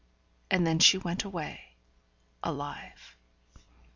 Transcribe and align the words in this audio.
And 0.49 0.65
then 0.65 0.79
she 0.79 0.97
went 0.97 1.23
away, 1.23 1.75
alive. 2.41 3.15